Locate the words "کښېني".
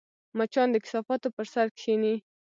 1.77-2.15